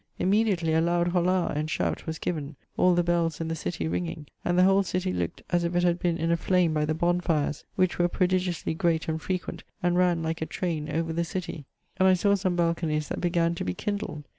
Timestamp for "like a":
10.23-10.47